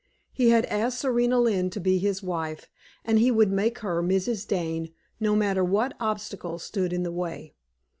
He 0.33 0.49
had 0.49 0.65
asked 0.65 0.97
Serena 0.97 1.39
Lynne 1.39 1.69
to 1.69 1.79
be 1.79 1.99
his 1.99 2.23
wife, 2.23 2.71
and 3.05 3.19
he 3.19 3.29
would 3.29 3.51
make 3.51 3.77
her 3.85 4.01
Mrs. 4.01 4.47
Dane, 4.47 4.91
no 5.19 5.35
matter 5.35 5.63
what 5.63 5.95
obstacles 5.99 6.63
stood 6.63 6.91
in 6.91 7.03
the 7.03 7.11
way. 7.11 7.53